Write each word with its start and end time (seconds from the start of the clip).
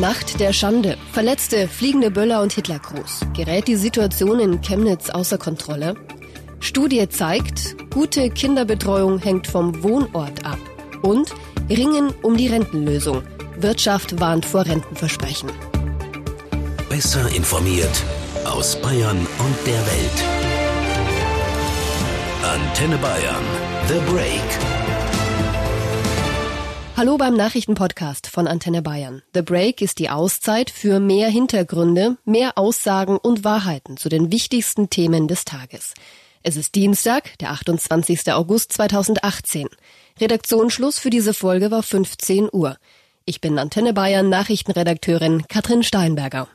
Nacht 0.00 0.40
der 0.40 0.52
Schande. 0.52 0.98
Verletzte, 1.12 1.68
fliegende 1.68 2.10
Böller 2.10 2.42
und 2.42 2.52
Hitlergruß. 2.52 3.20
Gerät 3.32 3.68
die 3.68 3.76
Situation 3.76 4.40
in 4.40 4.60
Chemnitz 4.60 5.08
außer 5.08 5.38
Kontrolle? 5.38 5.94
Studie 6.58 7.08
zeigt, 7.08 7.76
gute 7.92 8.28
Kinderbetreuung 8.28 9.20
hängt 9.20 9.46
vom 9.46 9.84
Wohnort 9.84 10.44
ab. 10.44 10.58
Und 11.02 11.32
Ringen 11.70 12.12
um 12.22 12.36
die 12.36 12.48
Rentenlösung. 12.48 13.22
Wirtschaft 13.56 14.18
warnt 14.18 14.44
vor 14.44 14.66
Rentenversprechen. 14.66 15.50
Besser 16.88 17.28
informiert 17.28 18.02
aus 18.44 18.74
Bayern 18.82 19.18
und 19.18 19.66
der 19.66 19.74
Welt. 19.74 20.24
Antenne 22.42 22.96
Bayern. 22.96 23.44
The 23.88 24.12
Break. 24.12 24.73
Hallo 26.96 27.16
beim 27.16 27.34
Nachrichtenpodcast 27.34 28.28
von 28.28 28.46
Antenne 28.46 28.80
Bayern. 28.80 29.22
The 29.34 29.42
Break 29.42 29.82
ist 29.82 29.98
die 29.98 30.10
Auszeit 30.10 30.70
für 30.70 31.00
mehr 31.00 31.28
Hintergründe, 31.28 32.18
mehr 32.24 32.56
Aussagen 32.56 33.16
und 33.16 33.42
Wahrheiten 33.42 33.96
zu 33.96 34.08
den 34.08 34.30
wichtigsten 34.30 34.90
Themen 34.90 35.26
des 35.26 35.44
Tages. 35.44 35.94
Es 36.44 36.56
ist 36.56 36.76
Dienstag, 36.76 37.36
der 37.38 37.50
28. 37.50 38.32
August 38.32 38.72
2018. 38.74 39.66
Redaktionsschluss 40.20 41.00
für 41.00 41.10
diese 41.10 41.34
Folge 41.34 41.72
war 41.72 41.82
15 41.82 42.48
Uhr. 42.52 42.76
Ich 43.24 43.40
bin 43.40 43.58
Antenne 43.58 43.92
Bayern 43.92 44.28
Nachrichtenredakteurin 44.28 45.48
Katrin 45.48 45.82
Steinberger. 45.82 46.46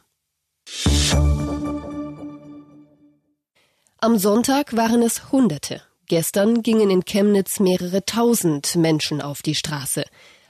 Am 3.97 4.17
Sonntag 4.17 4.77
waren 4.77 5.01
es 5.01 5.33
Hunderte. 5.33 5.81
Gestern 6.09 6.63
gingen 6.63 6.89
in 6.89 7.05
Chemnitz 7.05 7.59
mehrere 7.59 8.03
tausend 8.03 8.75
Menschen 8.75 9.21
auf 9.21 9.43
die 9.43 9.53
Straße. 9.53 10.03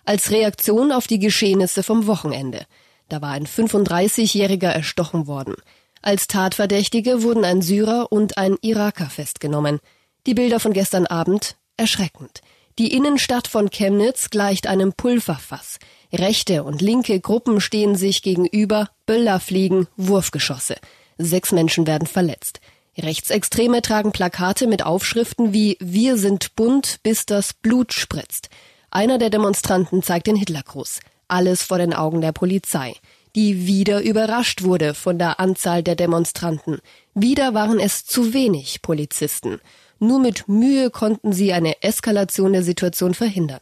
Als 0.06 0.32
Reaktion 0.32 0.94
auf 0.94 1.06
die 1.06 1.20
Geschehnisse 1.20 1.84
vom 1.84 2.08
Wochenende. 2.08 2.66
Da 3.10 3.22
war 3.22 3.32
ein 3.32 3.46
35-Jähriger 3.46 4.70
erstochen 4.70 5.28
worden. 5.28 5.56
Als 6.02 6.28
Tatverdächtige 6.28 7.24
wurden 7.24 7.44
ein 7.44 7.62
Syrer 7.62 8.10
und 8.10 8.38
ein 8.38 8.56
Iraker 8.62 9.10
festgenommen. 9.10 9.80
Die 10.28 10.34
Bilder 10.34 10.62
von 10.62 10.72
gestern 10.72 11.06
Abend 11.08 11.58
erschreckend. 11.76 12.40
Die 12.78 12.94
Innenstadt 12.94 13.50
von 13.50 13.70
Chemnitz 13.70 14.30
gleicht 14.30 14.66
einem 14.66 14.94
Pulverfass. 14.94 15.80
Rechte 16.14 16.64
und 16.64 16.82
linke 16.82 17.20
Gruppen 17.20 17.60
stehen 17.60 17.96
sich 17.96 18.22
gegenüber, 18.22 18.90
Böller 19.06 19.42
fliegen, 19.42 19.88
Wurfgeschosse. 19.98 20.78
Sechs 21.18 21.52
Menschen 21.52 21.86
werden 21.86 22.08
verletzt. 22.08 22.62
Rechtsextreme 22.98 23.82
tragen 23.82 24.12
Plakate 24.12 24.68
mit 24.68 24.86
Aufschriften 24.86 25.54
wie 25.54 25.78
Wir 25.80 26.18
sind 26.18 26.56
bunt, 26.56 26.98
bis 27.04 27.26
das 27.26 27.54
Blut 27.54 27.94
spritzt. 27.94 28.50
Einer 28.92 29.18
der 29.18 29.30
Demonstranten 29.30 30.04
zeigt 30.04 30.28
den 30.28 30.36
Hitlergruß. 30.36 31.00
Alles 31.28 31.64
vor 31.64 31.78
den 31.78 31.94
Augen 31.94 32.22
der 32.22 32.32
Polizei, 32.32 32.96
die 33.36 33.68
wieder 33.68 34.02
überrascht 34.02 34.64
wurde 34.64 34.94
von 34.94 35.20
der 35.20 35.40
Anzahl 35.40 35.84
der 35.84 35.96
Demonstranten. 35.96 36.80
Wieder 37.14 37.54
waren 37.54 37.80
es 37.80 38.06
zu 38.06 38.34
wenig 38.34 38.82
Polizisten. 38.82 39.62
Nur 40.00 40.20
mit 40.20 40.48
Mühe 40.48 40.90
konnten 40.90 41.34
sie 41.34 41.54
eine 41.54 41.84
Eskalation 41.84 42.54
der 42.54 42.64
Situation 42.64 43.14
verhindern. 43.14 43.62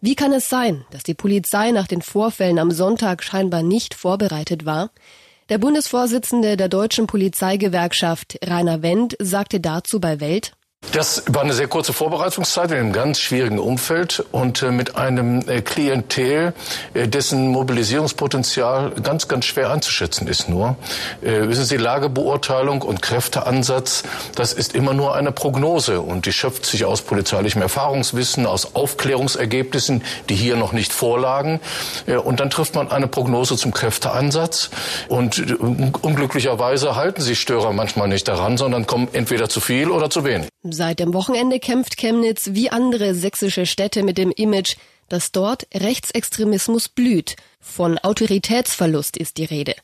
Wie 0.00 0.14
kann 0.14 0.32
es 0.32 0.48
sein, 0.48 0.84
dass 0.90 1.04
die 1.04 1.14
Polizei 1.14 1.70
nach 1.70 1.86
den 1.86 2.02
Vorfällen 2.02 2.58
am 2.58 2.70
Sonntag 2.70 3.22
scheinbar 3.22 3.62
nicht 3.62 3.94
vorbereitet 3.94 4.66
war? 4.66 4.90
Der 5.48 5.58
Bundesvorsitzende 5.58 6.56
der 6.56 6.68
deutschen 6.68 7.06
Polizeigewerkschaft 7.06 8.36
Rainer 8.44 8.82
Wendt 8.82 9.16
sagte 9.20 9.60
dazu 9.60 10.00
bei 10.00 10.18
Welt, 10.18 10.56
das 10.96 11.24
war 11.26 11.42
eine 11.42 11.52
sehr 11.52 11.68
kurze 11.68 11.92
Vorbereitungszeit 11.92 12.70
in 12.70 12.78
einem 12.78 12.92
ganz 12.94 13.20
schwierigen 13.20 13.58
Umfeld 13.58 14.24
und 14.32 14.62
äh, 14.62 14.70
mit 14.70 14.96
einem 14.96 15.46
äh, 15.46 15.60
Klientel, 15.60 16.54
äh, 16.94 17.06
dessen 17.06 17.48
Mobilisierungspotenzial 17.48 18.92
ganz, 19.02 19.28
ganz 19.28 19.44
schwer 19.44 19.70
einzuschätzen 19.70 20.26
ist 20.26 20.48
nur. 20.48 20.76
Wissen 21.20 21.64
Sie, 21.64 21.76
Lagebeurteilung 21.76 22.80
und 22.80 23.02
Kräfteansatz, 23.02 24.04
das 24.36 24.54
ist 24.54 24.74
immer 24.74 24.94
nur 24.94 25.14
eine 25.14 25.32
Prognose 25.32 26.00
und 26.00 26.24
die 26.24 26.32
schöpft 26.32 26.64
sich 26.64 26.86
aus 26.86 27.02
polizeilichem 27.02 27.60
Erfahrungswissen, 27.60 28.46
aus 28.46 28.74
Aufklärungsergebnissen, 28.74 30.02
die 30.28 30.34
hier 30.34 30.56
noch 30.56 30.72
nicht 30.72 30.92
vorlagen. 30.92 31.60
Und 32.24 32.40
dann 32.40 32.50
trifft 32.50 32.74
man 32.74 32.90
eine 32.90 33.06
Prognose 33.06 33.56
zum 33.56 33.72
Kräfteeinsatz 33.72 34.70
und 35.08 35.60
unglücklicherweise 35.60 36.96
halten 36.96 37.22
sich 37.22 37.40
Störer 37.40 37.72
manchmal 37.72 38.08
nicht 38.08 38.28
daran, 38.28 38.56
sondern 38.56 38.86
kommen 38.86 39.08
entweder 39.12 39.48
zu 39.48 39.60
viel 39.60 39.90
oder 39.90 40.10
zu 40.10 40.24
wenig. 40.24 40.48
Seit 40.72 41.00
dem 41.00 41.14
Wochenende 41.14 41.60
kämpft 41.60 41.96
Chemnitz 41.96 42.50
wie 42.52 42.70
andere 42.70 43.14
sächsische 43.14 43.66
Städte 43.66 44.02
mit 44.02 44.18
dem 44.18 44.30
Image, 44.30 44.76
dass 45.08 45.32
dort 45.32 45.66
Rechtsextremismus 45.74 46.88
blüht. 46.88 47.36
Von 47.60 47.98
Autoritätsverlust 47.98 49.16
ist 49.16 49.38
die 49.38 49.44
Rede. 49.44 49.74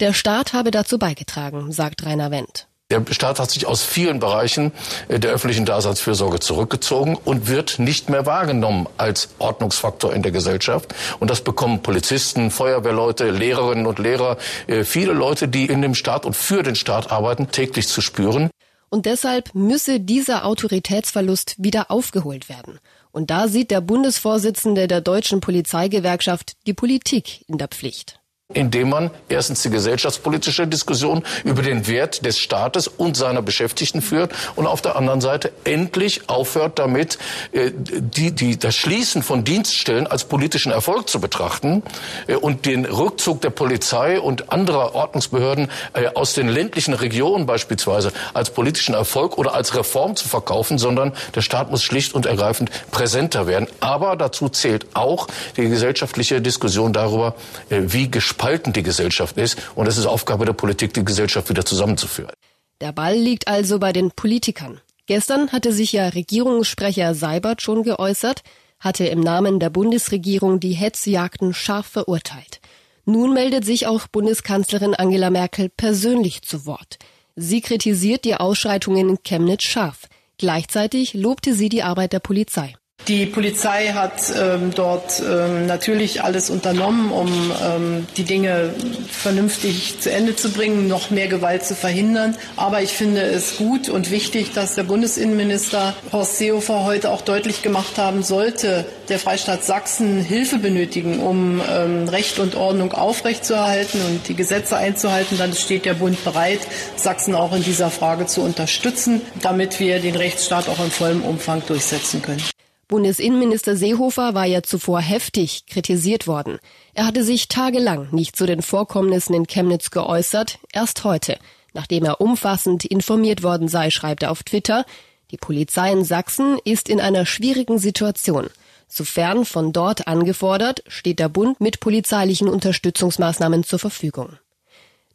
Der 0.00 0.12
Staat 0.12 0.52
habe 0.52 0.70
dazu 0.70 0.98
beigetragen, 0.98 1.70
sagt 1.72 2.04
Rainer 2.04 2.30
Wendt. 2.30 2.66
Der 2.90 3.02
Staat 3.10 3.40
hat 3.40 3.50
sich 3.50 3.66
aus 3.66 3.82
vielen 3.82 4.20
Bereichen 4.20 4.72
äh, 5.08 5.18
der 5.18 5.30
öffentlichen 5.30 5.64
Daseinsfürsorge 5.64 6.40
zurückgezogen 6.40 7.16
und 7.16 7.48
wird 7.48 7.78
nicht 7.78 8.10
mehr 8.10 8.26
wahrgenommen 8.26 8.86
als 8.98 9.30
Ordnungsfaktor 9.38 10.12
in 10.12 10.22
der 10.22 10.30
Gesellschaft. 10.30 10.94
Und 11.18 11.30
das 11.30 11.40
bekommen 11.40 11.82
Polizisten, 11.82 12.50
Feuerwehrleute, 12.50 13.30
Lehrerinnen 13.30 13.86
und 13.86 13.98
Lehrer, 13.98 14.36
äh, 14.66 14.84
viele 14.84 15.14
Leute, 15.14 15.48
die 15.48 15.66
in 15.66 15.80
dem 15.80 15.94
Staat 15.94 16.26
und 16.26 16.36
für 16.36 16.62
den 16.62 16.74
Staat 16.74 17.10
arbeiten, 17.10 17.50
täglich 17.50 17.88
zu 17.88 18.02
spüren 18.02 18.50
und 18.92 19.06
deshalb 19.06 19.54
müsse 19.54 20.00
dieser 20.00 20.44
Autoritätsverlust 20.44 21.54
wieder 21.56 21.90
aufgeholt 21.90 22.50
werden. 22.50 22.78
Und 23.10 23.30
da 23.30 23.48
sieht 23.48 23.70
der 23.70 23.80
Bundesvorsitzende 23.80 24.86
der 24.86 25.00
deutschen 25.00 25.40
Polizeigewerkschaft 25.40 26.56
die 26.66 26.74
Politik 26.74 27.48
in 27.48 27.56
der 27.56 27.68
Pflicht 27.68 28.21
indem 28.54 28.90
man 28.90 29.10
erstens 29.28 29.62
die 29.62 29.70
gesellschaftspolitische 29.70 30.66
Diskussion 30.66 31.22
über 31.44 31.62
den 31.62 31.86
Wert 31.86 32.24
des 32.24 32.38
Staates 32.38 32.88
und 32.88 33.16
seiner 33.16 33.42
Beschäftigten 33.42 34.02
führt 34.02 34.32
und 34.54 34.66
auf 34.66 34.82
der 34.82 34.96
anderen 34.96 35.20
Seite 35.20 35.52
endlich 35.64 36.28
aufhört 36.28 36.78
damit, 36.78 37.18
äh, 37.52 37.70
die, 37.74 38.32
die, 38.32 38.58
das 38.58 38.74
Schließen 38.76 39.22
von 39.22 39.44
Dienststellen 39.44 40.06
als 40.06 40.24
politischen 40.24 40.72
Erfolg 40.72 41.08
zu 41.08 41.20
betrachten 41.20 41.82
äh, 42.26 42.34
und 42.34 42.66
den 42.66 42.84
Rückzug 42.84 43.40
der 43.40 43.50
Polizei 43.50 44.20
und 44.20 44.52
anderer 44.52 44.94
Ordnungsbehörden 44.94 45.68
äh, 45.94 46.08
aus 46.14 46.34
den 46.34 46.48
ländlichen 46.48 46.94
Regionen 46.94 47.46
beispielsweise 47.46 48.12
als 48.34 48.50
politischen 48.50 48.94
Erfolg 48.94 49.38
oder 49.38 49.54
als 49.54 49.74
Reform 49.74 50.16
zu 50.16 50.28
verkaufen, 50.28 50.78
sondern 50.78 51.12
der 51.34 51.42
Staat 51.42 51.70
muss 51.70 51.82
schlicht 51.82 52.14
und 52.14 52.26
ergreifend 52.26 52.70
präsenter 52.90 53.46
werden. 53.46 53.66
Aber 53.80 54.16
dazu 54.16 54.48
zählt 54.48 54.86
auch 54.94 55.26
die 55.56 55.68
gesellschaftliche 55.68 56.40
Diskussion 56.40 56.92
darüber, 56.92 57.34
wie 57.68 58.10
gespalten 58.10 58.41
gespalten 58.42 58.72
die 58.72 58.82
Gesellschaft 58.82 59.36
ist. 59.36 59.56
Und 59.76 59.86
es 59.86 59.98
ist 59.98 60.06
Aufgabe 60.06 60.44
der 60.44 60.52
Politik, 60.52 60.92
die 60.94 61.04
Gesellschaft 61.04 61.48
wieder 61.48 61.64
zusammenzuführen. 61.64 62.32
Der 62.80 62.92
Ball 62.92 63.14
liegt 63.14 63.46
also 63.46 63.78
bei 63.78 63.92
den 63.92 64.10
Politikern. 64.10 64.80
Gestern 65.06 65.52
hatte 65.52 65.72
sich 65.72 65.92
ja 65.92 66.08
Regierungssprecher 66.08 67.14
Seibert 67.14 67.62
schon 67.62 67.84
geäußert, 67.84 68.42
hatte 68.80 69.06
im 69.06 69.20
Namen 69.20 69.60
der 69.60 69.70
Bundesregierung 69.70 70.58
die 70.58 70.72
Hetzjagden 70.72 71.54
scharf 71.54 71.86
verurteilt. 71.86 72.60
Nun 73.04 73.32
meldet 73.32 73.64
sich 73.64 73.86
auch 73.86 74.08
Bundeskanzlerin 74.08 74.94
Angela 74.94 75.30
Merkel 75.30 75.68
persönlich 75.68 76.42
zu 76.42 76.66
Wort. 76.66 76.98
Sie 77.36 77.60
kritisiert 77.60 78.24
die 78.24 78.34
Ausschreitungen 78.34 79.08
in 79.08 79.22
Chemnitz 79.22 79.62
scharf. 79.62 80.08
Gleichzeitig 80.38 81.14
lobte 81.14 81.54
sie 81.54 81.68
die 81.68 81.84
Arbeit 81.84 82.12
der 82.12 82.20
Polizei. 82.20 82.74
Die 83.08 83.26
Polizei 83.26 83.88
hat 83.88 84.32
ähm, 84.38 84.70
dort 84.72 85.20
ähm, 85.28 85.66
natürlich 85.66 86.22
alles 86.22 86.50
unternommen, 86.50 87.10
um 87.10 87.52
ähm, 87.60 88.06
die 88.16 88.22
Dinge 88.22 88.72
vernünftig 89.10 89.98
zu 90.00 90.12
Ende 90.12 90.36
zu 90.36 90.50
bringen, 90.50 90.86
noch 90.86 91.10
mehr 91.10 91.26
Gewalt 91.26 91.64
zu 91.64 91.74
verhindern. 91.74 92.36
Aber 92.54 92.80
ich 92.80 92.92
finde 92.92 93.22
es 93.22 93.56
gut 93.56 93.88
und 93.88 94.12
wichtig, 94.12 94.52
dass 94.52 94.76
der 94.76 94.84
Bundesinnenminister 94.84 95.94
Horst 96.12 96.38
Seehofer 96.38 96.84
heute 96.84 97.10
auch 97.10 97.22
deutlich 97.22 97.62
gemacht 97.62 97.98
haben 97.98 98.22
sollte, 98.22 98.84
der 99.08 99.18
Freistaat 99.18 99.64
Sachsen 99.64 100.20
Hilfe 100.20 100.58
benötigen, 100.58 101.18
um 101.18 101.60
ähm, 101.68 102.08
Recht 102.08 102.38
und 102.38 102.54
Ordnung 102.54 102.92
aufrechtzuerhalten 102.92 104.00
und 104.06 104.28
die 104.28 104.36
Gesetze 104.36 104.76
einzuhalten, 104.76 105.38
dann 105.38 105.54
steht 105.54 105.86
der 105.86 105.94
Bund 105.94 106.22
bereit, 106.22 106.60
Sachsen 106.94 107.34
auch 107.34 107.52
in 107.52 107.64
dieser 107.64 107.90
Frage 107.90 108.26
zu 108.26 108.42
unterstützen, 108.42 109.22
damit 109.40 109.80
wir 109.80 109.98
den 109.98 110.14
Rechtsstaat 110.14 110.68
auch 110.68 110.78
in 110.78 110.92
vollem 110.92 111.22
Umfang 111.22 111.62
durchsetzen 111.66 112.22
können. 112.22 112.51
Bundesinnenminister 112.92 113.74
Seehofer 113.74 114.34
war 114.34 114.44
ja 114.44 114.62
zuvor 114.62 115.00
heftig 115.00 115.64
kritisiert 115.64 116.26
worden. 116.26 116.58
Er 116.92 117.06
hatte 117.06 117.24
sich 117.24 117.48
tagelang 117.48 118.08
nicht 118.10 118.36
zu 118.36 118.44
den 118.44 118.60
Vorkommnissen 118.60 119.32
in 119.32 119.46
Chemnitz 119.46 119.90
geäußert, 119.90 120.58
erst 120.74 121.02
heute, 121.02 121.38
nachdem 121.72 122.04
er 122.04 122.20
umfassend 122.20 122.84
informiert 122.84 123.42
worden 123.42 123.68
sei, 123.68 123.88
schreibt 123.88 124.24
er 124.24 124.30
auf 124.30 124.42
Twitter, 124.42 124.84
die 125.30 125.38
Polizei 125.38 125.90
in 125.90 126.04
Sachsen 126.04 126.58
ist 126.66 126.90
in 126.90 127.00
einer 127.00 127.24
schwierigen 127.24 127.78
Situation. 127.78 128.50
Sofern 128.88 129.46
von 129.46 129.72
dort 129.72 130.06
angefordert, 130.06 130.84
steht 130.86 131.18
der 131.18 131.30
Bund 131.30 131.62
mit 131.62 131.80
polizeilichen 131.80 132.46
Unterstützungsmaßnahmen 132.46 133.64
zur 133.64 133.78
Verfügung. 133.78 134.36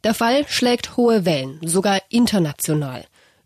Der 0.02 0.14
Fall 0.14 0.48
schlägt 0.48 0.96
hohe 0.96 1.24
Wellen, 1.24 1.60
sogar 1.62 2.02
international. 2.08 3.04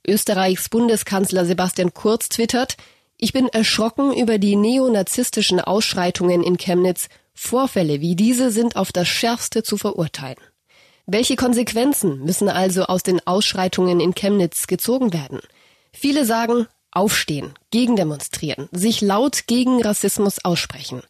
Österreichs 0.09 0.71
Bundeskanzler 0.71 1.45
Sebastian 1.45 1.93
Kurz 1.93 2.31
twittert, 2.31 2.79
ich 3.23 3.33
bin 3.33 3.47
erschrocken 3.47 4.13
über 4.13 4.39
die 4.39 4.57
neonazistischen 4.57 5.61
Ausschreitungen 5.61 6.43
in 6.43 6.57
Chemnitz, 6.57 7.07
Vorfälle 7.35 8.01
wie 8.01 8.17
diese 8.17 8.51
sind 8.51 8.75
auf 8.75 8.91
das 8.91 9.07
Schärfste 9.07 9.63
zu 9.63 9.77
verurteilen. 9.77 10.41
Welche 11.07 11.37
Konsequenzen 11.37 12.25
müssen 12.25 12.49
also 12.49 12.87
aus 12.87 13.05
den 13.05 13.25
Ausschreitungen 13.25 14.01
in 14.01 14.17
Chemnitz 14.17 14.67
gezogen 14.67 15.13
werden? 15.13 15.39
Viele 15.93 16.27
sagen, 16.27 16.67
aufstehen, 16.91 17.55
gegendemonstrieren, 17.71 18.69
sich 18.73 19.01
laut 19.01 19.47
gegen 19.47 19.81
Rassismus 19.81 20.45
aussprechen. 20.45 21.03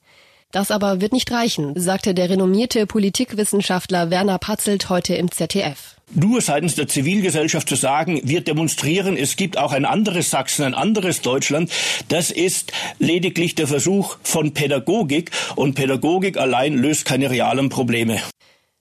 Das 0.51 0.71
aber 0.71 1.01
wird 1.01 1.15
nicht 1.15 1.33
reichen, 1.33 1.81
sagte 1.81 2.13
der 2.13 2.29
renommierte 2.29 2.87
Politikwissenschaftler 2.87 4.11
Werner 4.11 4.37
Patzelt 4.37 4.91
heute 4.91 5.15
im 5.15 5.31
ZDF. 5.31 5.97
Nur 6.15 6.43
seitens 6.43 6.75
der 6.75 6.89
Zivilgesellschaft 6.89 7.69
zu 7.69 7.75
sagen, 7.75 8.21
wir 8.23 8.43
demonstrieren, 8.43 9.17
es 9.17 9.37
gibt 9.37 9.57
auch 9.57 9.73
ein 9.73 9.87
anderes 9.87 10.31
Sachsen, 10.31 10.65
ein 10.65 10.75
anderes 10.75 11.23
Deutschland, 11.23 11.71
das 12.09 12.31
ist 12.31 12.73
lediglich 12.99 13.55
der 13.55 13.67
Versuch 13.67 14.19
von 14.23 14.53
Pädagogik 14.53 15.31
und 15.57 15.75
Pädagogik 15.75 16.37
allein 16.37 16.75
löst 16.75 17.07
keine 17.07 17.31
realen 17.31 17.71
Probleme. 17.71 18.21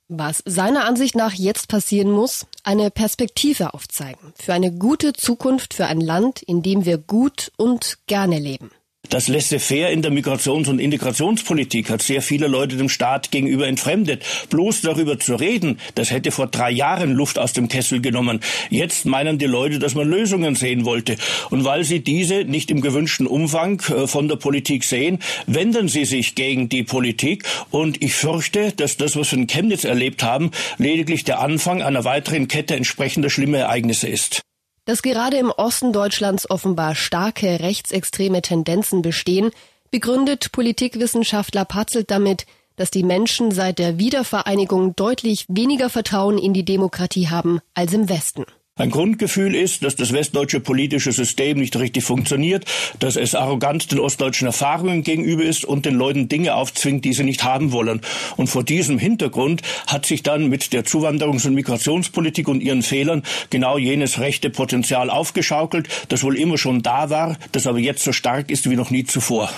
Was 0.10 0.44
seiner 0.46 0.84
Ansicht 0.84 1.16
nach 1.16 1.34
jetzt 1.34 1.70
passieren 1.70 2.12
muss, 2.12 2.46
eine 2.64 2.92
Perspektive 2.92 3.74
aufzeigen 3.74 4.34
für 4.36 4.54
eine 4.54 4.74
gute 4.74 5.14
Zukunft 5.14 5.74
für 5.74 5.86
ein 5.86 6.02
Land, 6.02 6.42
in 6.42 6.62
dem 6.62 6.84
wir 6.84 6.98
gut 6.98 7.54
und 7.56 7.98
gerne 8.08 8.40
leben. 8.40 8.72
Das 9.12 9.28
Laissez-faire 9.28 9.92
in 9.92 10.02
der 10.02 10.10
Migrations- 10.10 10.70
und 10.70 10.80
Integrationspolitik 10.80 11.90
hat 11.90 12.02
sehr 12.02 12.22
viele 12.22 12.48
Leute 12.48 12.78
dem 12.78 12.88
Staat 12.88 13.30
gegenüber 13.30 13.68
entfremdet. 13.68 14.24
Bloß 14.50 14.80
darüber 14.80 15.20
zu 15.20 15.36
reden, 15.36 15.80
das 15.96 16.12
hätte 16.12 16.32
vor 16.32 16.48
drei 16.48 16.72
Jahren 16.72 17.12
Luft 17.12 17.38
aus 17.38 17.52
dem 17.52 17.68
Kessel 17.68 18.00
genommen. 18.00 18.40
Jetzt 18.70 19.06
meinen 19.06 19.38
die 19.38 19.48
Leute, 19.48 19.80
dass 19.80 19.96
man 19.96 20.08
Lösungen 20.08 20.56
sehen 20.56 20.86
wollte. 20.86 21.18
Und 21.50 21.66
weil 21.66 21.84
sie 21.84 22.00
diese 22.00 22.46
nicht 22.46 22.72
im 22.72 22.80
gewünschten 22.80 23.28
Umfang 23.28 23.82
äh, 23.90 24.08
von 24.08 24.30
der 24.30 24.38
Politik 24.38 24.86
sehen, 24.86 25.20
wenden 25.46 25.90
sie 25.90 26.06
sich 26.06 26.36
gegen 26.36 26.70
die 26.70 26.84
Politik. 26.84 27.44
Und 27.70 28.02
ich 28.02 28.14
fürchte, 28.14 28.72
dass 28.72 28.96
das, 28.96 29.18
was 29.18 29.34
wir 29.34 29.40
in 29.40 29.48
Chemnitz 29.48 29.84
erlebt 29.84 30.24
haben, 30.24 30.52
lediglich 30.78 31.26
der 31.26 31.42
Anfang 31.42 31.82
einer 31.82 32.06
weiteren 32.06 32.48
Kette 32.48 32.78
entsprechender 32.78 33.30
schlimmer 33.30 33.58
Ereignisse 33.58 34.08
ist. 34.08 34.42
Dass 34.86 35.02
gerade 35.02 35.38
im 35.38 35.52
Osten 35.52 35.94
Deutschlands 35.94 36.50
offenbar 36.50 36.96
starke 36.96 37.60
rechtsextreme 37.60 38.42
Tendenzen 38.42 39.02
bestehen, 39.02 39.52
begründet 39.92 40.52
Politikwissenschaftler 40.52 41.66
Patzelt 41.66 42.10
damit, 42.10 42.46
dass 42.78 42.90
die 42.90 43.04
Menschen 43.04 43.52
seit 43.52 43.78
der 43.78 44.00
Wiedervereinigung 44.00 44.96
deutlich 44.96 45.46
weniger 45.50 45.90
Vertrauen 45.90 46.38
in 46.38 46.54
die 46.54 46.66
Demokratie 46.66 47.30
haben 47.30 47.60
als 47.76 47.94
im 47.94 48.10
Westen. 48.10 48.46
Ein 48.82 48.90
Grundgefühl 48.90 49.54
ist, 49.54 49.84
dass 49.84 49.96
das 49.96 50.12
westdeutsche 50.12 50.60
politische 50.60 51.12
System 51.12 51.60
nicht 51.60 51.78
richtig 51.78 52.04
funktioniert, 52.04 52.66
dass 52.98 53.16
es 53.16 53.36
arrogant 53.36 53.92
den 53.92 54.00
ostdeutschen 54.00 54.48
Erfahrungen 54.48 55.04
gegenüber 55.04 55.44
ist 55.44 55.66
und 55.66 55.86
den 55.86 55.94
Leuten 55.94 56.30
Dinge 56.30 56.56
aufzwingt, 56.56 57.06
die 57.06 57.14
sie 57.14 57.24
nicht 57.24 57.44
haben 57.44 57.74
wollen. 57.74 58.02
Und 58.38 58.48
vor 58.48 58.64
diesem 58.64 58.98
Hintergrund 58.98 59.62
hat 59.86 60.08
sich 60.08 60.24
dann 60.24 60.48
mit 60.48 60.74
der 60.74 60.84
Zuwanderungs- 60.84 61.46
und 61.46 61.54
Migrationspolitik 61.54 62.48
und 62.48 62.62
ihren 62.62 62.82
Fehlern 62.82 63.22
genau 63.52 63.78
jenes 63.78 64.18
rechte 64.18 64.50
Potenzial 64.50 65.12
aufgeschaukelt, 65.12 65.88
das 66.10 66.24
wohl 66.24 66.36
immer 66.36 66.58
schon 66.58 66.82
da 66.82 67.12
war, 67.12 67.38
das 67.52 67.68
aber 67.68 67.78
jetzt 67.78 68.04
so 68.04 68.14
stark 68.14 68.50
ist 68.50 68.68
wie 68.68 68.76
noch 68.76 68.90
nie 68.90 69.04
zuvor. 69.04 69.52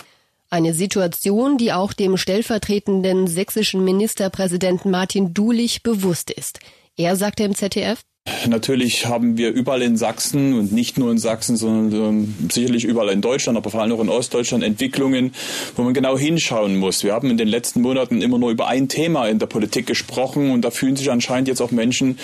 Eine 0.50 0.74
Situation, 0.74 1.58
die 1.58 1.72
auch 1.72 1.94
dem 1.94 2.18
stellvertretenden 2.18 3.28
sächsischen 3.28 3.86
Ministerpräsidenten 3.86 4.92
Martin 4.92 5.34
Dulich 5.34 5.82
bewusst 5.82 6.30
ist. 6.30 6.60
Er 6.98 7.16
sagte 7.16 7.46
im 7.46 7.56
ZDF, 7.56 8.04
Natürlich 8.48 9.06
haben 9.06 9.38
wir 9.38 9.52
überall 9.52 9.82
in 9.82 9.98
Sachsen 9.98 10.54
und 10.54 10.72
nicht 10.72 10.98
nur 10.98 11.12
in 11.12 11.18
Sachsen, 11.18 11.58
sondern 11.58 12.34
sicherlich 12.50 12.86
überall 12.86 13.10
in 13.10 13.22
Deutschland, 13.22 13.58
aber 13.58 13.70
vor 13.70 13.82
allem 13.82 13.92
auch 13.92 14.02
in 14.02 14.10
Ostdeutschland 14.10 14.64
Entwicklungen, 14.64 15.34
wo 15.76 15.84
man 15.84 15.94
genau 15.94 16.18
hinschauen 16.18 16.78
muss. 16.78 17.04
Wir 17.04 17.14
haben 17.14 17.30
in 17.30 17.38
den 17.38 17.50
letzten 17.50 17.82
Monaten 17.82 18.22
immer 18.22 18.38
nur 18.38 18.52
über 18.52 18.68
ein 18.68 18.88
Thema 18.88 19.28
in 19.28 19.40
der 19.40 19.48
Politik 19.48 19.88
gesprochen 19.88 20.52
und 20.52 20.62
da 20.62 20.72
fühlen 20.72 20.96
sich 20.96 21.12
anscheinend 21.12 21.50
jetzt 21.50 21.62
auch 21.62 21.72
Menschen 21.72 22.18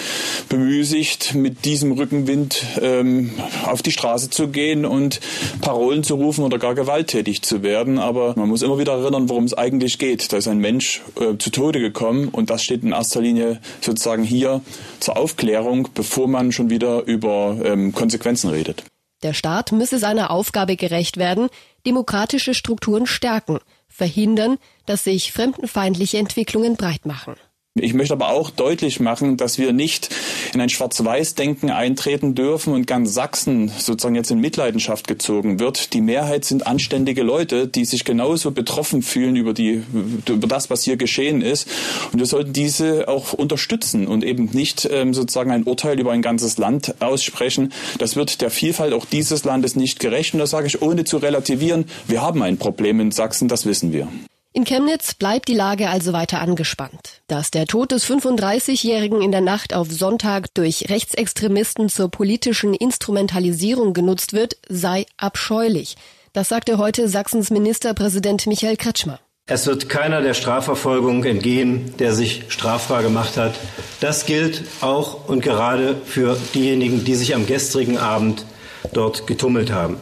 bemüßigt, 0.47 1.35
mit 1.35 1.65
diesem 1.65 1.91
Rückenwind 1.91 2.63
ähm, 2.81 3.31
auf 3.65 3.81
die 3.81 3.91
Straße 3.91 4.29
zu 4.29 4.47
gehen 4.47 4.85
und 4.85 5.19
Parolen 5.59 6.03
zu 6.03 6.15
rufen 6.15 6.45
oder 6.45 6.59
gar 6.59 6.75
gewalttätig 6.75 7.41
zu 7.41 7.61
werden. 7.61 7.99
Aber 7.99 8.35
man 8.37 8.47
muss 8.47 8.61
immer 8.61 8.79
wieder 8.79 8.93
erinnern, 8.93 9.27
worum 9.27 9.43
es 9.43 9.53
eigentlich 9.53 9.97
geht. 9.97 10.31
Da 10.31 10.37
ist 10.37 10.47
ein 10.47 10.59
Mensch 10.59 11.01
äh, 11.19 11.37
zu 11.37 11.49
Tode 11.49 11.81
gekommen 11.81 12.29
und 12.29 12.49
das 12.49 12.63
steht 12.63 12.83
in 12.83 12.93
erster 12.93 13.19
Linie 13.19 13.59
sozusagen 13.81 14.23
hier 14.23 14.61
zur 15.01 15.17
Aufklärung 15.17 15.88
bevor 15.93 16.27
man 16.27 16.51
schon 16.51 16.69
wieder 16.69 17.03
über 17.05 17.57
ähm, 17.63 17.93
Konsequenzen 17.93 18.49
redet. 18.49 18.83
Der 19.23 19.33
Staat 19.33 19.71
müsse 19.71 19.99
seiner 19.99 20.31
Aufgabe 20.31 20.75
gerecht 20.77 21.17
werden, 21.17 21.49
demokratische 21.85 22.53
Strukturen 22.53 23.05
stärken, 23.05 23.59
verhindern, 23.87 24.57
dass 24.85 25.03
sich 25.03 25.33
fremdenfeindliche 25.33 26.17
Entwicklungen 26.17 26.75
breitmachen. 26.75 27.35
Ich 27.75 27.93
möchte 27.93 28.13
aber 28.13 28.29
auch 28.29 28.49
deutlich 28.49 28.99
machen, 28.99 29.37
dass 29.37 29.57
wir 29.57 29.73
nicht 29.73 30.09
in 30.53 30.61
ein 30.61 30.69
Schwarz-Weiß-Denken 30.69 31.69
eintreten 31.69 32.35
dürfen 32.35 32.73
und 32.73 32.87
ganz 32.87 33.13
Sachsen 33.13 33.69
sozusagen 33.69 34.15
jetzt 34.15 34.31
in 34.31 34.39
Mitleidenschaft 34.39 35.07
gezogen 35.07 35.59
wird. 35.59 35.93
Die 35.93 36.01
Mehrheit 36.01 36.45
sind 36.45 36.67
anständige 36.67 37.23
Leute, 37.23 37.67
die 37.67 37.85
sich 37.85 38.03
genauso 38.05 38.51
betroffen 38.51 39.01
fühlen 39.01 39.35
über, 39.35 39.53
die, 39.53 39.83
über 40.27 40.47
das, 40.47 40.69
was 40.69 40.83
hier 40.83 40.97
geschehen 40.97 41.41
ist. 41.41 41.67
Und 42.11 42.19
wir 42.19 42.25
sollten 42.25 42.53
diese 42.53 43.07
auch 43.07 43.33
unterstützen 43.33 44.07
und 44.07 44.23
eben 44.23 44.49
nicht 44.51 44.89
ähm, 44.91 45.13
sozusagen 45.13 45.51
ein 45.51 45.63
Urteil 45.63 45.99
über 45.99 46.11
ein 46.11 46.21
ganzes 46.21 46.57
Land 46.57 46.95
aussprechen. 47.01 47.71
Das 47.97 48.15
wird 48.15 48.41
der 48.41 48.49
Vielfalt 48.49 48.93
auch 48.93 49.05
dieses 49.05 49.43
Landes 49.43 49.75
nicht 49.75 49.99
gerecht. 49.99 50.33
Und 50.33 50.39
das 50.39 50.49
sage 50.49 50.67
ich 50.67 50.81
ohne 50.81 51.03
zu 51.03 51.17
relativieren. 51.17 51.85
Wir 52.07 52.21
haben 52.21 52.41
ein 52.41 52.57
Problem 52.57 52.99
in 52.99 53.11
Sachsen, 53.11 53.47
das 53.47 53.65
wissen 53.65 53.93
wir. 53.93 54.07
In 54.51 54.65
Chemnitz 54.65 55.13
bleibt 55.13 55.47
die 55.47 55.53
Lage 55.53 55.89
also 55.89 56.11
weiter 56.11 56.41
angespannt. 56.41 57.21
Dass 57.27 57.51
der 57.51 57.67
Tod 57.67 57.91
des 57.91 58.09
35-Jährigen 58.09 59.21
in 59.21 59.31
der 59.31 59.41
Nacht 59.41 59.75
auf 59.75 59.91
Sonntag 59.91 60.51
durch 60.55 60.89
Rechtsextremisten 60.89 61.87
zur 61.87 62.09
politischen 62.09 62.73
Instrumentalisierung 62.73 63.93
genutzt 63.93 64.33
wird, 64.33 64.57
sei 64.67 65.05
abscheulich. 65.17 65.97
Das 66.33 66.49
sagte 66.49 66.79
heute 66.79 67.07
Sachsens 67.07 67.51
Ministerpräsident 67.51 68.47
Michael 68.47 68.75
Kretschmer. 68.75 69.19
Es 69.45 69.67
wird 69.67 69.87
keiner 69.87 70.21
der 70.21 70.33
Strafverfolgung 70.33 71.23
entgehen, 71.25 71.93
der 71.99 72.13
sich 72.13 72.45
strafbar 72.49 73.03
gemacht 73.03 73.37
hat. 73.37 73.53
Das 73.99 74.25
gilt 74.25 74.63
auch 74.81 75.29
und 75.29 75.41
gerade 75.41 75.95
für 76.05 76.35
diejenigen, 76.55 77.03
die 77.03 77.15
sich 77.15 77.35
am 77.35 77.45
gestrigen 77.45 77.99
Abend 77.99 78.45
dort 78.93 79.27
getummelt 79.27 79.71
haben. 79.71 79.97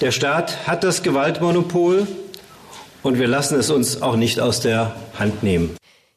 Der 0.00 0.12
Staat 0.12 0.66
hat 0.66 0.82
das 0.82 1.02
Gewaltmonopol 1.02 2.06
und 3.02 3.18
wir 3.18 3.28
lassen 3.28 3.58
es 3.58 3.70
uns 3.70 4.02
auch 4.02 4.16
nicht 4.16 4.40
aus 4.40 4.60
der 4.60 4.94
Hand 5.18 5.42
nehmen. 5.42 5.76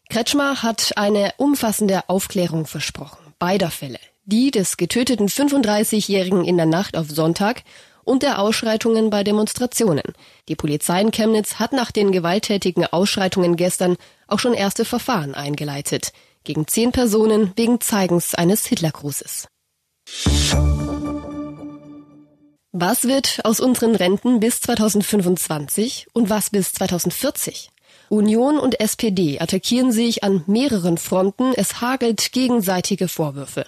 Kretschmer 0.09 0.61
hat 0.61 0.93
eine 0.95 1.33
umfassende 1.37 2.07
Aufklärung 2.07 2.65
versprochen, 2.65 3.33
beider 3.39 3.71
Fälle. 3.71 3.99
Die 4.25 4.51
des 4.51 4.77
getöteten 4.77 5.27
35-Jährigen 5.27 6.45
in 6.45 6.55
der 6.55 6.65
Nacht 6.65 6.95
auf 6.95 7.09
Sonntag 7.09 7.63
und 8.03 8.23
der 8.23 8.39
Ausschreitungen 8.39 9.09
bei 9.09 9.23
Demonstrationen. 9.23 10.03
Die 10.47 10.55
Polizei 10.55 11.01
in 11.01 11.11
Chemnitz 11.11 11.55
hat 11.55 11.73
nach 11.73 11.91
den 11.91 12.11
gewalttätigen 12.11 12.85
Ausschreitungen 12.85 13.55
gestern 13.55 13.97
auch 14.27 14.39
schon 14.39 14.53
erste 14.53 14.85
Verfahren 14.85 15.35
eingeleitet. 15.35 16.11
Gegen 16.43 16.67
zehn 16.67 16.91
Personen 16.91 17.53
wegen 17.55 17.79
Zeigens 17.81 18.35
eines 18.35 18.65
Hitlergrußes. 18.65 19.47
Was 22.75 23.03
wird 23.03 23.41
aus 23.43 23.59
unseren 23.59 23.93
Renten 23.93 24.39
bis 24.39 24.59
2025 24.61 26.07
und 26.11 26.31
was 26.31 26.49
bis 26.49 26.73
2040? 26.73 27.69
Union 28.09 28.57
und 28.57 28.79
SPD 28.79 29.39
attackieren 29.39 29.91
sich 29.91 30.23
an 30.23 30.43
mehreren 30.47 30.97
Fronten, 30.97 31.53
es 31.55 31.81
hagelt 31.81 32.31
gegenseitige 32.31 33.07
Vorwürfe. 33.07 33.67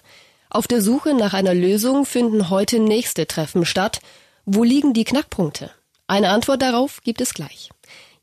Auf 0.50 0.66
der 0.66 0.82
Suche 0.82 1.14
nach 1.14 1.36
einer 1.36 1.54
Lösung 1.54 2.08
finden 2.08 2.50
heute 2.50 2.80
nächste 2.80 3.28
Treffen 3.28 3.64
statt. 3.64 4.00
Wo 4.44 4.64
liegen 4.64 4.96
die 4.96 5.04
Knackpunkte? 5.04 5.70
Eine 6.08 6.30
Antwort 6.30 6.64
darauf 6.64 7.02
gibt 7.04 7.22
es 7.22 7.36
gleich. 7.36 7.70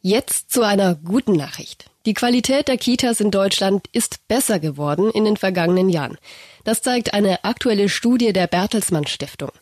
Jetzt 0.00 0.52
zu 0.52 0.62
einer 0.62 0.96
guten 0.96 1.34
Nachricht. 1.34 1.84
Die 2.06 2.14
Qualität 2.14 2.66
der 2.66 2.76
Kitas 2.76 3.20
in 3.20 3.30
Deutschland 3.30 3.86
ist 3.92 4.26
besser 4.26 4.58
geworden 4.58 5.12
in 5.12 5.24
den 5.24 5.36
vergangenen 5.36 5.90
Jahren. 5.90 6.18
Das 6.64 6.82
zeigt 6.82 7.14
eine 7.14 7.44
aktuelle 7.44 7.88
Studie 7.88 8.32
der 8.32 8.48
Bertelsmann 8.48 9.06
Stiftung. 9.06 9.52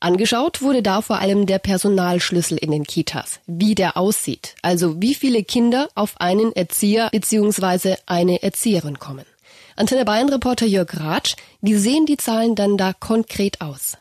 Angeschaut 0.00 0.60
wurde 0.60 0.82
da 0.82 1.00
vor 1.00 1.20
allem 1.20 1.46
der 1.46 1.58
Personalschlüssel 1.58 2.58
in 2.58 2.70
den 2.70 2.84
Kitas, 2.84 3.40
wie 3.46 3.74
der 3.74 3.96
aussieht, 3.96 4.54
also 4.62 5.00
wie 5.00 5.14
viele 5.14 5.42
Kinder 5.42 5.88
auf 5.94 6.20
einen 6.20 6.52
Erzieher 6.52 7.08
bzw. 7.10 7.96
eine 8.06 8.42
Erzieherin 8.42 8.98
kommen. 8.98 9.24
Antenne 9.74 10.04
Bayern 10.04 10.28
Reporter 10.28 10.66
Jörg 10.66 10.88
Ratsch, 10.98 11.36
wie 11.60 11.74
sehen 11.74 12.06
die 12.06 12.16
Zahlen 12.16 12.54
dann 12.54 12.76
da 12.76 12.92
konkret 12.92 13.60
aus? 13.60 13.96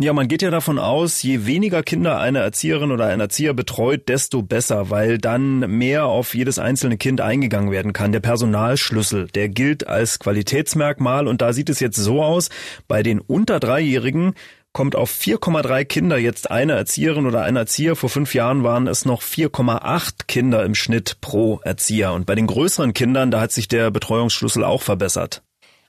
Ja, 0.00 0.12
man 0.12 0.28
geht 0.28 0.42
ja 0.42 0.50
davon 0.50 0.78
aus, 0.78 1.24
je 1.24 1.44
weniger 1.44 1.82
Kinder 1.82 2.20
eine 2.20 2.38
Erzieherin 2.38 2.92
oder 2.92 3.06
ein 3.06 3.18
Erzieher 3.18 3.52
betreut, 3.52 4.08
desto 4.08 4.42
besser, 4.42 4.90
weil 4.90 5.18
dann 5.18 5.58
mehr 5.76 6.04
auf 6.04 6.36
jedes 6.36 6.60
einzelne 6.60 6.98
Kind 6.98 7.20
eingegangen 7.20 7.72
werden 7.72 7.92
kann. 7.92 8.12
Der 8.12 8.20
Personalschlüssel, 8.20 9.26
der 9.26 9.48
gilt 9.48 9.88
als 9.88 10.20
Qualitätsmerkmal 10.20 11.26
und 11.26 11.42
da 11.42 11.52
sieht 11.52 11.68
es 11.68 11.80
jetzt 11.80 11.96
so 11.96 12.22
aus, 12.22 12.48
bei 12.86 13.02
den 13.02 13.18
unter 13.18 13.58
Dreijährigen 13.58 14.34
kommt 14.72 14.96
auf 14.96 15.10
4,3 15.10 15.84
Kinder 15.84 16.18
jetzt 16.18 16.50
eine 16.50 16.74
Erzieherin 16.74 17.26
oder 17.26 17.42
ein 17.42 17.56
Erzieher. 17.56 17.96
Vor 17.96 18.08
fünf 18.08 18.34
Jahren 18.34 18.62
waren 18.62 18.86
es 18.86 19.04
noch 19.04 19.22
4,8 19.22 20.26
Kinder 20.26 20.64
im 20.64 20.74
Schnitt 20.74 21.20
pro 21.20 21.60
Erzieher. 21.64 22.12
Und 22.12 22.26
bei 22.26 22.34
den 22.34 22.46
größeren 22.46 22.92
Kindern, 22.94 23.30
da 23.30 23.40
hat 23.40 23.52
sich 23.52 23.68
der 23.68 23.90
Betreuungsschlüssel 23.90 24.64
auch 24.64 24.82
verbessert. 24.82 25.42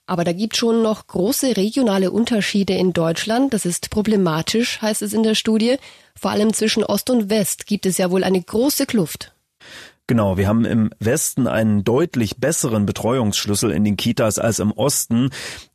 Aber 0.06 0.24
da 0.24 0.32
gibt 0.32 0.56
schon 0.56 0.82
noch 0.82 1.06
große 1.06 1.56
regionale 1.56 2.10
Unterschiede 2.10 2.74
in 2.74 2.92
Deutschland. 2.92 3.54
Das 3.54 3.64
ist 3.64 3.90
problematisch, 3.90 4.82
heißt 4.82 5.02
es 5.02 5.12
in 5.12 5.22
der 5.22 5.36
Studie. 5.36 5.76
Vor 6.18 6.32
allem 6.32 6.52
zwischen 6.52 6.82
Ost 6.82 7.10
und 7.10 7.30
West 7.30 7.66
gibt 7.66 7.86
es 7.86 7.96
ja 7.96 8.10
wohl 8.10 8.24
eine 8.24 8.42
große 8.42 8.86
Kluft. 8.86 9.32
Genau, 10.10 10.36
wir 10.36 10.48
haben 10.48 10.64
im 10.64 10.90
Westen 10.98 11.46
einen 11.46 11.84
deutlich 11.84 12.38
besseren 12.38 12.84
Betreuungsschlüssel 12.84 13.70
in 13.70 13.84
den 13.84 13.96
Kitas 13.96 14.40
als 14.40 14.58
im 14.58 14.72
Osten. 14.72 15.30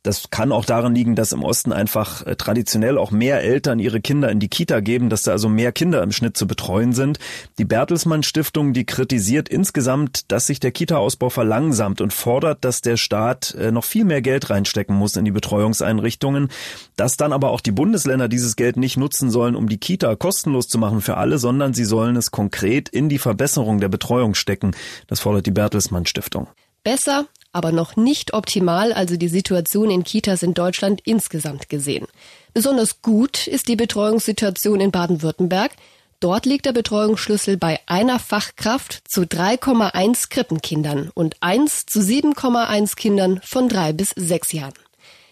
Das 0.06 0.30
kann 0.30 0.52
auch 0.52 0.64
daran 0.64 0.94
liegen, 0.94 1.14
dass 1.14 1.32
im 1.32 1.44
Osten 1.44 1.72
einfach 1.72 2.26
äh, 2.26 2.36
traditionell 2.36 2.98
auch 2.98 3.10
mehr 3.10 3.42
Eltern 3.42 3.78
ihre 3.78 4.00
Kinder 4.00 4.30
in 4.30 4.40
die 4.40 4.48
Kita 4.48 4.80
geben, 4.80 5.10
dass 5.10 5.22
da 5.22 5.32
also 5.32 5.48
mehr 5.48 5.72
Kinder 5.72 6.02
im 6.02 6.12
Schnitt 6.12 6.36
zu 6.36 6.46
betreuen 6.46 6.92
sind. 6.92 7.18
Die 7.58 7.64
Bertelsmann 7.64 8.22
Stiftung, 8.22 8.72
die 8.72 8.86
kritisiert 8.86 9.48
insgesamt, 9.48 10.30
dass 10.32 10.46
sich 10.46 10.60
der 10.60 10.72
Kita-Ausbau 10.72 11.30
verlangsamt 11.30 12.00
und 12.00 12.12
fordert, 12.12 12.64
dass 12.64 12.80
der 12.80 12.96
Staat 12.96 13.54
äh, 13.54 13.70
noch 13.70 13.84
viel 13.84 14.04
mehr 14.04 14.22
Geld 14.22 14.50
reinstecken 14.50 14.96
muss 14.96 15.16
in 15.16 15.24
die 15.24 15.30
Betreuungseinrichtungen, 15.30 16.48
dass 16.96 17.16
dann 17.16 17.32
aber 17.32 17.50
auch 17.50 17.60
die 17.60 17.72
Bundesländer 17.72 18.28
dieses 18.28 18.56
Geld 18.56 18.76
nicht 18.76 18.96
nutzen 18.96 19.30
sollen, 19.30 19.54
um 19.56 19.68
die 19.68 19.78
Kita 19.78 20.16
kostenlos 20.16 20.68
zu 20.68 20.78
machen 20.78 21.00
für 21.00 21.16
alle, 21.16 21.38
sondern 21.38 21.74
sie 21.74 21.84
sollen 21.84 22.16
es 22.16 22.30
konkret 22.30 22.88
in 22.88 23.08
die 23.08 23.18
Verbesserung 23.18 23.80
der 23.80 23.88
Betreuung 23.88 24.06
Betreuung 24.06 24.34
stecken. 24.34 24.70
Das 25.08 25.20
fordert 25.20 25.46
die 25.46 25.50
Bertelsmann 25.50 26.06
Stiftung. 26.06 26.48
Besser, 26.86 27.26
aber 27.50 27.72
noch 27.72 27.96
nicht 27.96 28.32
optimal, 28.32 28.92
also 28.92 29.16
die 29.16 29.26
Situation 29.26 29.90
in 29.90 30.04
Kitas 30.04 30.44
in 30.44 30.54
Deutschland 30.54 31.00
insgesamt 31.04 31.68
gesehen. 31.68 32.06
Besonders 32.54 33.02
gut 33.02 33.48
ist 33.48 33.66
die 33.66 33.74
Betreuungssituation 33.74 34.80
in 34.80 34.92
Baden-Württemberg. 34.92 35.72
Dort 36.20 36.46
liegt 36.46 36.64
der 36.64 36.72
Betreuungsschlüssel 36.72 37.56
bei 37.56 37.80
einer 37.86 38.20
Fachkraft 38.20 39.00
zu 39.08 39.22
3,1 39.22 40.28
Krippenkindern 40.30 41.10
und 41.12 41.34
1 41.40 41.86
zu 41.86 41.98
7,1 41.98 42.94
Kindern 42.94 43.40
von 43.42 43.68
drei 43.68 43.92
bis 43.92 44.10
sechs 44.10 44.52
Jahren. 44.52 44.74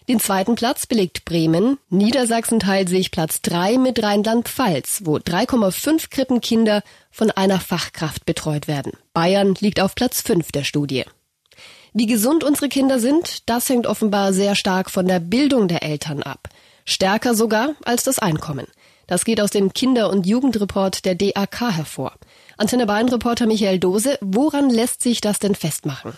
Den 0.09 0.19
zweiten 0.19 0.57
Platz 0.57 0.87
belegt 0.87 1.25
Bremen. 1.25 1.79
Niedersachsen 1.89 2.59
teilt 2.59 2.89
sich 2.89 3.13
Platz 3.13 3.43
3 3.43 3.79
mit 3.79 4.03
Rheinland-Pfalz, 4.03 5.03
wo 5.05 5.19
3,5 5.19 6.11
Krippenkinder 6.11 6.83
von 7.13 7.31
einer 7.31 7.61
Fachkraft 7.61 8.27
betreut 8.27 8.67
werden. 8.67 8.95
Bayern 9.13 9.55
liegt 9.61 9.79
auf 9.79 9.95
Platz 9.95 10.21
5 10.21 10.51
der 10.51 10.65
Studie. 10.65 11.05
Wie 11.97 12.07
gesund 12.07 12.43
unsere 12.43 12.69
Kinder 12.69 12.99
sind, 12.99 13.49
das 13.49 13.69
hängt 13.69 13.87
offenbar 13.87 14.33
sehr 14.33 14.57
stark 14.57 14.91
von 14.91 15.07
der 15.07 15.21
Bildung 15.21 15.69
der 15.69 15.85
Eltern 15.85 16.25
ab. 16.25 16.49
Stärker 16.85 17.37
sogar 17.37 17.77
als 17.85 18.03
das 18.03 18.19
Einkommen. 18.19 18.67
Das 19.07 19.25
geht 19.25 19.41
aus 19.41 19.51
dem 19.51 19.73
Kinder- 19.73 20.11
und 20.11 20.27
Jugendreport 20.27 21.05
der 21.05 21.15
DAK 21.15 21.61
hervor. 21.77 22.15
Antenne 22.57 22.87
Bayern 22.87 23.09
Reporter 23.11 23.47
Michael 23.47 23.79
Dose, 23.79 24.19
woran 24.21 24.71
lässt 24.71 25.03
sich 25.03 25.21
das 25.21 25.39
denn 25.39 25.55
festmachen? 25.55 26.15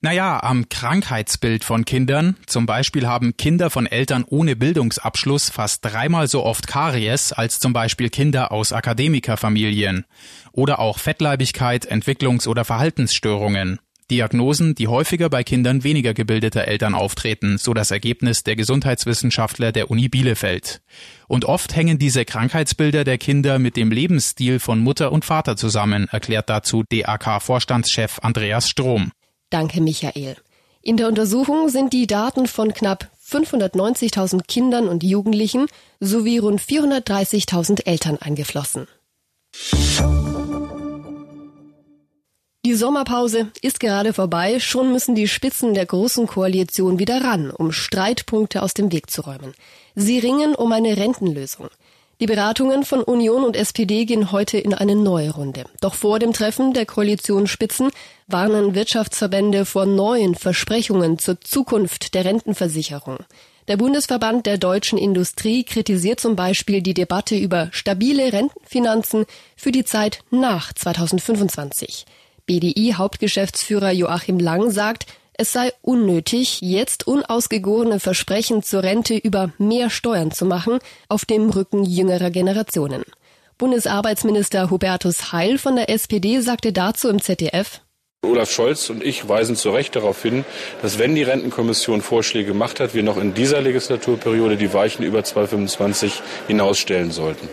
Naja, 0.00 0.42
am 0.42 0.68
Krankheitsbild 0.68 1.62
von 1.62 1.84
Kindern. 1.84 2.36
Zum 2.46 2.66
Beispiel 2.66 3.06
haben 3.06 3.36
Kinder 3.36 3.70
von 3.70 3.86
Eltern 3.86 4.24
ohne 4.28 4.56
Bildungsabschluss 4.56 5.48
fast 5.48 5.84
dreimal 5.84 6.26
so 6.26 6.42
oft 6.42 6.66
Karies 6.66 7.32
als 7.32 7.60
zum 7.60 7.72
Beispiel 7.72 8.10
Kinder 8.10 8.50
aus 8.50 8.72
Akademikerfamilien. 8.72 10.06
Oder 10.50 10.80
auch 10.80 10.98
Fettleibigkeit, 10.98 11.88
Entwicklungs- 11.88 12.48
oder 12.48 12.64
Verhaltensstörungen. 12.64 13.78
Diagnosen, 14.10 14.74
die 14.74 14.88
häufiger 14.88 15.28
bei 15.28 15.44
Kindern 15.44 15.84
weniger 15.84 16.14
gebildeter 16.14 16.66
Eltern 16.66 16.94
auftreten, 16.94 17.58
so 17.58 17.74
das 17.74 17.90
Ergebnis 17.90 18.42
der 18.42 18.56
Gesundheitswissenschaftler 18.56 19.72
der 19.72 19.90
Uni 19.90 20.08
Bielefeld. 20.08 20.82
Und 21.26 21.44
oft 21.44 21.74
hängen 21.74 21.98
diese 21.98 22.24
Krankheitsbilder 22.24 23.04
der 23.04 23.18
Kinder 23.18 23.58
mit 23.58 23.76
dem 23.76 23.90
Lebensstil 23.90 24.58
von 24.60 24.80
Mutter 24.80 25.12
und 25.12 25.24
Vater 25.24 25.56
zusammen, 25.56 26.08
erklärt 26.10 26.50
dazu 26.50 26.84
DAK-Vorstandschef 26.88 28.18
Andreas 28.20 28.68
Strom. 28.68 29.12
Danke, 29.50 29.80
Michael. 29.80 30.36
In 30.82 30.98
der 30.98 31.08
Untersuchung 31.08 31.70
sind 31.70 31.92
die 31.92 32.06
Daten 32.06 32.46
von 32.46 32.74
knapp 32.74 33.10
590.000 33.26 34.42
Kindern 34.46 34.86
und 34.86 35.02
Jugendlichen 35.02 35.66
sowie 35.98 36.38
rund 36.38 36.60
430.000 36.60 37.86
Eltern 37.86 38.18
eingeflossen. 38.18 38.86
Die 42.66 42.72
Sommerpause 42.72 43.48
ist 43.60 43.78
gerade 43.78 44.14
vorbei, 44.14 44.58
schon 44.58 44.90
müssen 44.90 45.14
die 45.14 45.28
Spitzen 45.28 45.74
der 45.74 45.84
Großen 45.84 46.26
Koalition 46.26 46.98
wieder 46.98 47.22
ran, 47.22 47.50
um 47.50 47.72
Streitpunkte 47.72 48.62
aus 48.62 48.72
dem 48.72 48.90
Weg 48.90 49.10
zu 49.10 49.20
räumen. 49.20 49.52
Sie 49.94 50.18
ringen 50.18 50.54
um 50.54 50.72
eine 50.72 50.96
Rentenlösung. 50.96 51.68
Die 52.20 52.26
Beratungen 52.26 52.84
von 52.84 53.02
Union 53.02 53.44
und 53.44 53.54
SPD 53.54 54.06
gehen 54.06 54.32
heute 54.32 54.56
in 54.56 54.72
eine 54.72 54.96
neue 54.96 55.34
Runde. 55.34 55.64
Doch 55.82 55.92
vor 55.92 56.18
dem 56.18 56.32
Treffen 56.32 56.72
der 56.72 56.86
Koalitionsspitzen 56.86 57.90
warnen 58.28 58.74
Wirtschaftsverbände 58.74 59.66
vor 59.66 59.84
neuen 59.84 60.34
Versprechungen 60.34 61.18
zur 61.18 61.38
Zukunft 61.42 62.14
der 62.14 62.24
Rentenversicherung. 62.24 63.18
Der 63.68 63.76
Bundesverband 63.76 64.46
der 64.46 64.56
deutschen 64.56 64.96
Industrie 64.96 65.64
kritisiert 65.64 66.18
zum 66.18 66.34
Beispiel 66.34 66.80
die 66.80 66.94
Debatte 66.94 67.36
über 67.36 67.68
stabile 67.72 68.32
Rentenfinanzen 68.32 69.26
für 69.54 69.70
die 69.70 69.84
Zeit 69.84 70.20
nach 70.30 70.72
2025. 70.72 72.06
BDI-Hauptgeschäftsführer 72.46 73.90
Joachim 73.90 74.38
Lang 74.38 74.70
sagt, 74.70 75.06
es 75.36 75.52
sei 75.52 75.72
unnötig, 75.82 76.60
jetzt 76.60 77.06
unausgegorene 77.06 77.98
Versprechen 77.98 78.62
zur 78.62 78.82
Rente 78.82 79.16
über 79.16 79.50
mehr 79.58 79.90
Steuern 79.90 80.30
zu 80.30 80.46
machen, 80.46 80.78
auf 81.08 81.24
dem 81.24 81.50
Rücken 81.50 81.84
jüngerer 81.84 82.30
Generationen. 82.30 83.02
Bundesarbeitsminister 83.58 84.70
Hubertus 84.70 85.32
Heil 85.32 85.58
von 85.58 85.76
der 85.76 85.88
SPD 85.90 86.40
sagte 86.40 86.72
dazu 86.72 87.08
im 87.08 87.20
ZDF, 87.20 87.80
Olaf 88.24 88.50
Scholz 88.50 88.90
und 88.90 89.04
ich 89.04 89.28
weisen 89.28 89.54
zu 89.54 89.70
Recht 89.70 89.96
darauf 89.96 90.22
hin, 90.22 90.44
dass 90.82 90.98
wenn 90.98 91.14
die 91.14 91.22
Rentenkommission 91.22 92.00
Vorschläge 92.00 92.48
gemacht 92.48 92.80
hat, 92.80 92.94
wir 92.94 93.02
noch 93.02 93.18
in 93.18 93.34
dieser 93.34 93.60
Legislaturperiode 93.60 94.56
die 94.56 94.72
Weichen 94.72 95.04
über 95.04 95.22
2025 95.22 96.22
hinausstellen 96.46 97.10
sollten. 97.10 97.48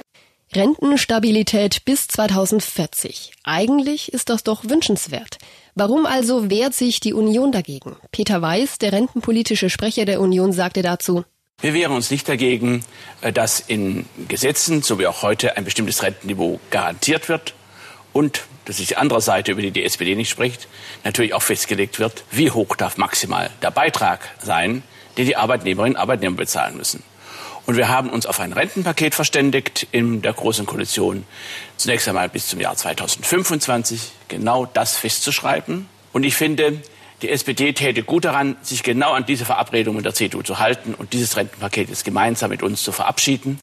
Rentenstabilität 0.54 1.86
bis 1.86 2.10
2040. 2.10 3.32
Eigentlich 3.46 4.12
ist 4.12 4.30
das 4.30 4.44
doch 4.44 4.66
wünschenswert. 4.66 5.38
Warum 5.76 6.06
also 6.06 6.50
wehrt 6.50 6.74
sich 6.74 7.00
die 7.00 7.14
Union 7.14 7.54
dagegen? 7.54 7.96
Peter 8.12 8.42
Weiß, 8.42 8.78
der 8.78 8.92
rentenpolitische 8.92 9.70
Sprecher 9.70 10.04
der 10.04 10.20
Union, 10.20 10.52
sagte 10.52 10.82
dazu, 10.82 11.24
wir 11.62 11.74
wehren 11.74 11.94
uns 11.94 12.12
nicht 12.12 12.28
dagegen, 12.28 12.84
äh, 13.22 13.32
dass 13.32 13.60
in 13.62 14.06
Gesetzen, 14.28 14.82
so 14.82 15.00
wie 15.00 15.08
auch 15.08 15.22
heute, 15.22 15.56
ein 15.56 15.64
bestimmtes 15.64 16.04
Rentenniveau 16.04 16.60
garantiert 16.70 17.30
wird 17.30 17.54
und, 18.12 18.42
das 18.66 18.80
ist 18.80 18.90
die 18.90 18.98
andere 18.98 19.22
Seite, 19.22 19.54
über 19.54 19.62
die 19.62 19.72
die 19.72 19.86
SPD 19.86 20.16
nicht 20.16 20.30
spricht, 20.30 20.68
natürlich 21.04 21.34
auch 21.34 21.42
festgelegt 21.42 22.00
wird, 22.00 22.26
wie 22.32 22.52
hoch 22.52 22.76
darf 22.76 22.98
maximal 22.98 23.52
der 23.62 23.72
Beitrag 23.72 24.20
sein, 24.44 24.84
den 25.18 25.28
die 25.28 25.36
Arbeitnehmerinnen 25.36 25.96
und 25.96 26.02
Arbeitnehmer 26.02 26.36
bezahlen 26.36 26.76
müssen. 26.76 27.04
Und 27.66 27.78
wir 27.78 27.90
haben 27.90 28.10
uns 28.10 28.26
auf 28.26 28.40
ein 28.40 28.54
Rentenpaket 28.54 29.16
verständigt 29.16 29.88
in 29.92 30.22
der 30.22 30.34
Großen 30.34 30.66
Koalition. 30.66 31.26
Zunächst 31.78 32.08
einmal 32.08 32.30
bis 32.30 32.48
zum 32.48 32.60
Jahr 32.60 32.76
2025 32.76 34.12
genau 34.28 34.66
das 34.66 34.98
festzuschreiben. 34.98 35.88
Und 36.12 36.24
ich 36.24 36.36
finde, 36.36 36.82
die 37.22 37.30
SPD 37.30 37.74
täte 37.74 38.04
gut 38.04 38.26
daran, 38.26 38.58
sich 38.62 38.84
genau 38.84 39.12
an 39.12 39.26
diese 39.26 39.46
Verabredung 39.46 39.96
mit 39.96 40.06
der 40.06 40.14
CDU 40.14 40.42
zu 40.42 40.60
halten 40.60 40.96
und 40.96 41.14
dieses 41.14 41.38
Rentenpaket 41.38 41.90
jetzt 41.90 42.04
gemeinsam 42.04 42.50
mit 42.50 42.64
uns 42.64 42.84
zu 42.84 42.92
verabschieden. 42.92 43.60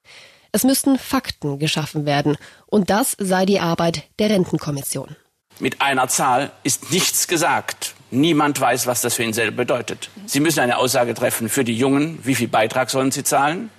Es 0.52 0.64
müssten 0.64 0.98
Fakten 0.98 1.58
geschaffen 1.58 2.06
werden. 2.06 2.36
Und 2.66 2.90
das 2.90 3.16
sei 3.18 3.44
die 3.44 3.60
Arbeit 3.60 4.04
der 4.18 4.30
Rentenkommission. 4.30 5.16
Mit 5.58 5.82
einer 5.82 6.08
Zahl 6.08 6.52
ist 6.62 6.92
nichts 6.92 7.26
gesagt. 7.26 7.94
Niemand 8.10 8.60
weiß, 8.60 8.86
was 8.86 9.02
das 9.02 9.14
für 9.14 9.24
ihn 9.24 9.32
selber 9.32 9.58
bedeutet. 9.58 10.08
Sie 10.24 10.40
müssen 10.40 10.60
eine 10.60 10.78
Aussage 10.78 11.14
treffen 11.14 11.48
für 11.48 11.64
die 11.64 11.76
Jungen. 11.76 12.20
Wie 12.22 12.36
viel 12.36 12.48
Beitrag 12.48 12.90
sollen 12.90 13.10
sie 13.10 13.24
zahlen? 13.24 13.70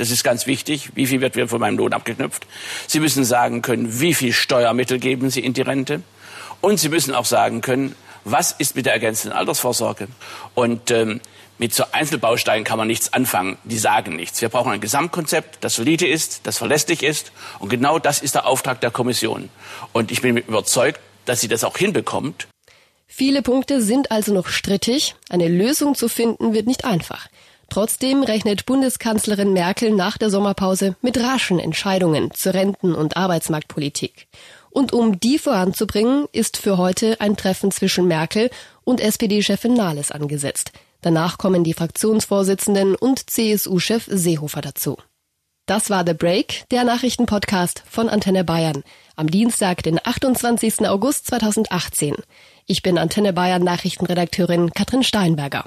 Das 0.00 0.10
ist 0.10 0.24
ganz 0.24 0.46
wichtig. 0.46 0.92
Wie 0.94 1.06
viel 1.06 1.20
wird 1.20 1.50
von 1.50 1.60
meinem 1.60 1.76
Lohn 1.76 1.92
abgeknüpft? 1.92 2.46
Sie 2.86 3.00
müssen 3.00 3.22
sagen 3.22 3.60
können, 3.60 4.00
wie 4.00 4.14
viel 4.14 4.32
Steuermittel 4.32 4.98
geben 4.98 5.28
Sie 5.28 5.40
in 5.40 5.52
die 5.52 5.60
Rente? 5.60 6.00
Und 6.62 6.80
Sie 6.80 6.88
müssen 6.88 7.14
auch 7.14 7.26
sagen 7.26 7.60
können, 7.60 7.94
was 8.24 8.52
ist 8.52 8.76
mit 8.76 8.86
der 8.86 8.94
ergänzenden 8.94 9.38
Altersvorsorge? 9.38 10.08
Und 10.54 10.90
ähm, 10.90 11.20
mit 11.58 11.74
so 11.74 11.84
Einzelbausteinen 11.92 12.64
kann 12.64 12.78
man 12.78 12.88
nichts 12.88 13.12
anfangen. 13.12 13.58
Die 13.64 13.76
sagen 13.76 14.16
nichts. 14.16 14.40
Wir 14.40 14.48
brauchen 14.48 14.72
ein 14.72 14.80
Gesamtkonzept, 14.80 15.58
das 15.60 15.74
solide 15.74 16.08
ist, 16.08 16.46
das 16.46 16.56
verlässlich 16.56 17.02
ist. 17.02 17.30
Und 17.58 17.68
genau 17.68 17.98
das 17.98 18.22
ist 18.22 18.34
der 18.34 18.46
Auftrag 18.46 18.80
der 18.80 18.90
Kommission. 18.90 19.50
Und 19.92 20.10
ich 20.10 20.22
bin 20.22 20.38
überzeugt, 20.38 20.98
dass 21.26 21.42
sie 21.42 21.48
das 21.48 21.62
auch 21.62 21.76
hinbekommt. 21.76 22.48
Viele 23.06 23.42
Punkte 23.42 23.82
sind 23.82 24.10
also 24.10 24.32
noch 24.32 24.48
strittig. 24.48 25.14
Eine 25.28 25.48
Lösung 25.48 25.94
zu 25.94 26.08
finden 26.08 26.54
wird 26.54 26.66
nicht 26.66 26.86
einfach. 26.86 27.28
Trotzdem 27.70 28.24
rechnet 28.24 28.66
Bundeskanzlerin 28.66 29.52
Merkel 29.52 29.92
nach 29.92 30.18
der 30.18 30.28
Sommerpause 30.28 30.96
mit 31.02 31.18
raschen 31.18 31.60
Entscheidungen 31.60 32.32
zur 32.32 32.52
Renten- 32.52 32.96
und 32.96 33.16
Arbeitsmarktpolitik. 33.16 34.26
Und 34.70 34.92
um 34.92 35.20
die 35.20 35.38
voranzubringen, 35.38 36.26
ist 36.32 36.56
für 36.56 36.78
heute 36.78 37.20
ein 37.20 37.36
Treffen 37.36 37.70
zwischen 37.70 38.08
Merkel 38.08 38.50
und 38.82 39.00
SPD-Chefin 39.00 39.74
Nahles 39.74 40.10
angesetzt. 40.10 40.72
Danach 41.00 41.38
kommen 41.38 41.62
die 41.62 41.72
Fraktionsvorsitzenden 41.72 42.96
und 42.96 43.30
CSU-Chef 43.30 44.04
Seehofer 44.08 44.60
dazu. 44.60 44.98
Das 45.66 45.90
war 45.90 46.04
The 46.04 46.14
Break, 46.14 46.64
der 46.72 46.82
Nachrichtenpodcast 46.82 47.84
von 47.88 48.08
Antenne 48.08 48.42
Bayern. 48.42 48.82
Am 49.14 49.30
Dienstag, 49.30 49.84
den 49.84 50.00
28. 50.04 50.88
August 50.88 51.28
2018. 51.28 52.16
Ich 52.66 52.82
bin 52.82 52.98
Antenne 52.98 53.32
Bayern 53.32 53.62
Nachrichtenredakteurin 53.62 54.72
Katrin 54.72 55.04
Steinberger. 55.04 55.66